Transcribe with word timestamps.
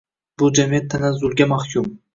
Bu 0.43 0.49
jamiyat 0.61 0.89
tanazzulga 0.95 1.51
mahkum. 1.57 1.97